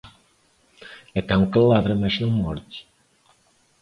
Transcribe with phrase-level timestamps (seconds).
[1.19, 2.79] É cão que ladra, mas não morde.